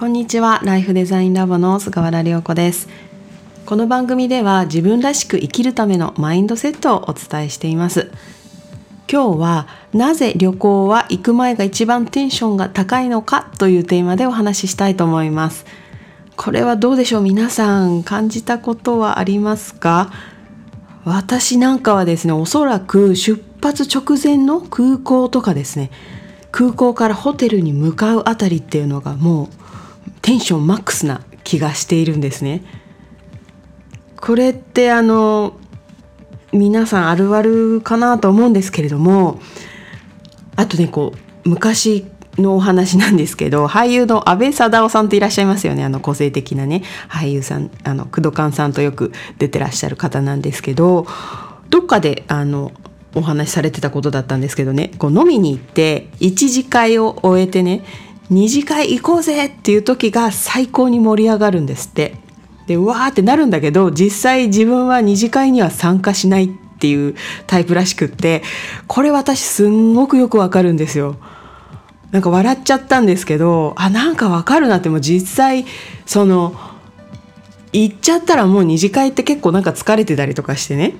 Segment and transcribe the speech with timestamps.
[0.00, 0.62] こんにちは。
[0.64, 2.88] ライフデザインラボの菅原良子です。
[3.66, 8.10] この番組では自分らしく生きるためのマインドセットをお伝えしています。
[9.12, 15.66] 今日はなぜ旅行は行く前が一番テンションが高いのかというテーマでお話ししたいと思います。
[16.34, 17.22] これはどうでしょう？
[17.22, 20.10] 皆さん感じたことはありますか？
[21.04, 25.90] 私なんかはですねおそらく出発直前の空港とかですね。
[26.52, 29.59] 空港からホテルに向かうあたりっていうのがもう
[30.22, 32.62] テンションマックスな気がしているんですね。
[34.20, 35.54] これってあの
[36.52, 39.40] 皆さんあるあるかなと思うんですけれども
[40.56, 41.12] あとねこ
[41.44, 42.06] う昔
[42.38, 45.84] のお話なんですけど俳優の阿部サダヲさんっていらっしゃいますよね。
[45.84, 46.82] あの個性的なね。
[47.08, 51.06] 俳優さんあの工藤勘さんとよく出てらっしゃる方なんですけど
[51.70, 52.72] どっかであの
[53.14, 54.92] お話しされてたことだったんですけどね。
[54.98, 57.84] こう飲みに行って1次会を終えてね
[58.30, 62.16] 2次会行こうぜっていう時が最高に盛り上がるんですって。
[62.66, 67.16] でうわーってなるんだけど実際自分は2次会には参加しないっていう
[67.48, 68.44] タイプらしくって
[68.86, 71.16] これ私すんごくよくわかるんですよ。
[72.12, 75.64] なんか笑っちゃったんですけどあなんかわかるなってもう実際
[76.06, 76.54] その
[77.72, 80.94] 行っちゃったらもう二次会って結構なんか疲れてたりとかしてね。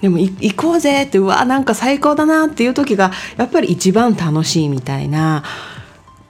[0.00, 5.44] でも行こうぜってうわなんか最高だなっていう時がやっぱり一番楽しいみたいな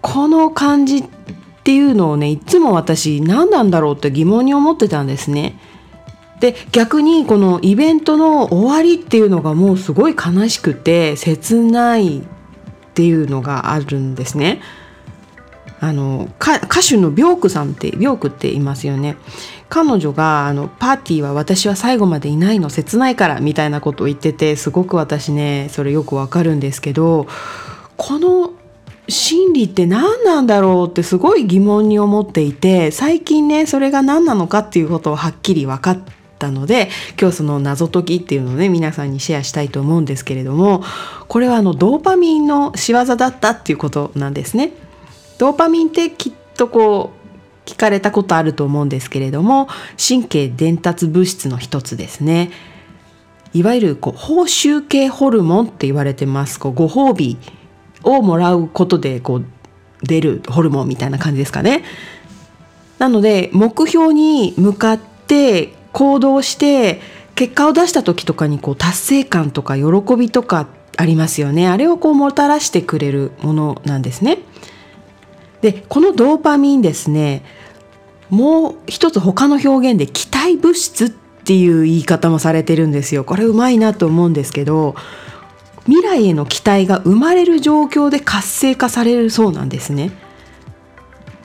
[0.05, 1.05] この感じっ
[1.65, 5.59] ていうのをねいつも私何なんだろうって疑問に思ってたんですね。
[6.41, 12.23] で逆にこのイベントの終わりっていうのがもうすごい悲しくて切ないっ
[12.93, 14.61] ていうのがあるんですね。
[15.81, 19.17] あの歌手のビョークさんってビョークって言いますよね
[19.69, 27.27] 彼女があの「パーティーは私は最後までいないの切ないから」みたいなことを言っててすごく私ねそれよくわかるんですけど
[27.99, 28.54] この
[29.09, 35.99] 心理って何なんだろうってすごい疑問に思っていて最近ねそれが何なのかっていうことをはっきり分かっ
[36.39, 36.89] たので
[37.21, 40.83] 今日その謎解きっていうのをね皆さんにシェアしたいと思うんですけれども
[41.29, 44.73] これはあのドーパミンの仕業だったっていうことなんですね。
[45.39, 52.51] ドーパミンってきっとこう聞かれたことあると思うんですけれども神経伝達物質の一つですね
[53.53, 57.39] いわゆるこう報酬系ホルモンって言われてますこうご褒美
[58.05, 59.45] をもらうことでこう
[60.03, 61.85] 出るホルモンみたいな感じですかね。
[62.99, 67.01] なので目標に向かって行動して
[67.35, 71.69] 結果を出した時とかにこう達成感とか喜びとかありますよね。
[71.69, 74.39] あれをこうもたらしてくれるものなんですね。
[75.61, 77.43] でこのドーパミンですね。
[78.31, 83.25] もう一つ他の表現で期待物質っていう言い方もされてるんですよ。
[83.25, 84.95] これうまいなと思うんですけど
[85.87, 90.13] 未来への期待が生まれる状況で活性化されるそうなんですね。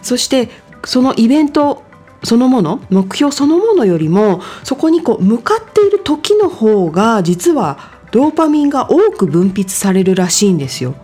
[0.01, 0.49] そして
[0.85, 1.83] そのイベント
[2.23, 10.95] そのもの目標そのものよりもそこにこう向かっている時の方が実はドーパミンが多く分泌されるらしいんですよ。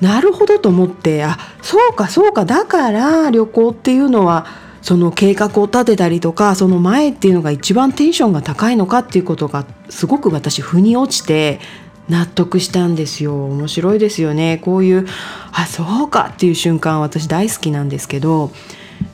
[0.00, 4.46] なるほどと思ってあそうかそうかだから旅行っていうのは
[4.82, 11.60] その計画を立てたりとかその前っていうのが一番テンションが高いのかっていうことがすごく私腑に落ちて
[12.08, 13.46] 納得したんですよ。
[13.46, 14.58] 面白いですよね。
[14.64, 15.06] こういう
[15.52, 18.50] あそうかっていう瞬間私大好きなんですけど。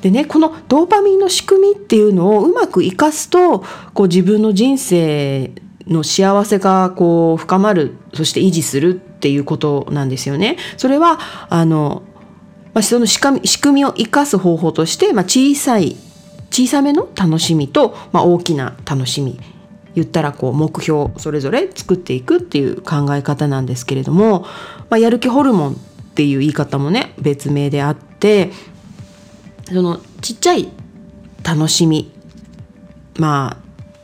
[0.01, 3.65] でねこのドーパミンの仕組みっていうのをうまく生かすと
[3.95, 5.51] こう自分の人生
[5.89, 10.57] の幸せがこう深まるそして維持するっていうことなんですよね。
[10.77, 12.03] それはあの、
[12.75, 13.41] まあ、その仕組
[13.73, 15.97] みを生かす方法として、まあ、小さい
[16.51, 19.41] 小さめの楽しみと、まあ、大きな楽しみ
[19.95, 24.43] 言ったらこう目標それぞれ作っていくっていう考え方なんですけれども、
[24.89, 25.77] まあ、やる気ホルモンっ
[26.15, 28.51] ていう言い方もね別名であって
[29.67, 30.69] そのちっちゃい
[31.43, 32.13] 楽しみ
[33.19, 33.59] ま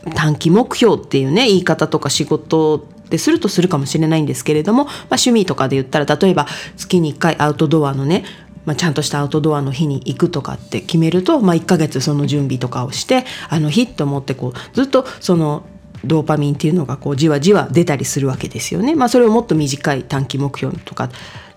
[0.07, 8.25] あ短期目標っていうね言い方とか仕事でするとするかもしれないんですけれども、まあ、趣味とかで言ったら例えば月に1回アウトドアのね
[8.65, 15.65] まあ、ちゃんとしたアウトドアの日に行くとかって決めると、まあ、1ヶ月その準備とかをしてあの日と思ってこうずっとその
[16.05, 18.95] ドーパミンっていうのがこうじわじわ出たりするわけですよね。
[18.95, 21.11] まあ、それをもっと短い短期目標とか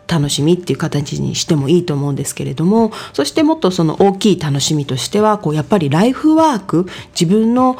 [0.07, 6.85] 楽しみっていう形にしてもいいと思うんですけれどもそしてもっとその大きい楽しみとしてはこうやっぱりライフワーク
[7.17, 7.77] 自分の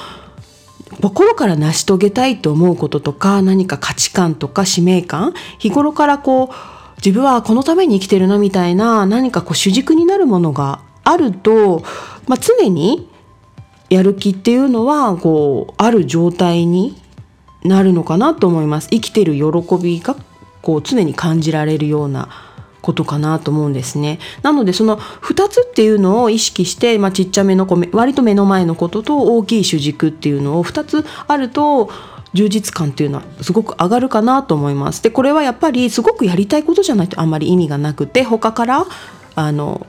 [1.02, 6.50] 心から成し遂げたいと思うこととか何か価値観とか使命感日頃からこう
[6.98, 11.82] 自分はこのために生きてるなみたいな何かこう主軸になるものがあると、
[12.28, 13.10] まあ、常に
[13.92, 16.96] やる気っていうのはこうある状態に
[17.64, 20.16] なるのかなと思います生きてる喜びが
[20.62, 22.30] こう常に感じられるような
[22.82, 24.18] ことかなと思うんですね。
[24.42, 31.92] なのでその2つっていうのを意識して、まあ、ちっちゃめの子割と目の前のことと大きい主軸っていうのを2つあると
[32.34, 35.04] 充実感っていうのはすごく上がるかなと思います。
[35.04, 38.86] でこれはやっぱりすごくやりたいことじゃないとあんまり意味がなくて他から
[39.36, 39.86] あの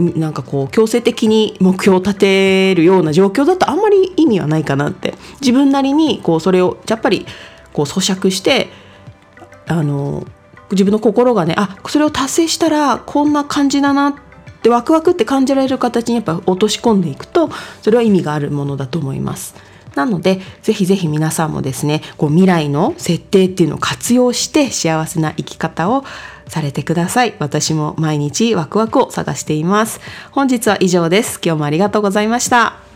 [0.00, 7.26] なんかこう強制的に目標を立てるような状況だとあんまり意味はないかなって自分なりにこうそれをやっぱり
[7.72, 8.68] こう咀嚼して
[9.66, 10.26] あの
[10.72, 14.14] 自分の心がねあそれを達成したらこんな感じだなっ
[14.62, 17.50] てワクワクって感じられる形にやっぱ落とし込んでいくと
[17.82, 19.69] それは意味があるものだと思います。
[19.94, 26.04] なのでぜひぜひ皆さんもですねこう未来の設定っていうのを活用して幸せな生き方を
[26.46, 27.34] されてください。
[27.38, 30.00] 私も毎日ワクワクを探しています。
[30.32, 31.40] 本日は以上です。
[31.42, 32.89] 今日もありがとうございました。